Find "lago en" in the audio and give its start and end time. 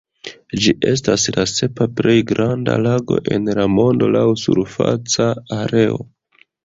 2.85-3.45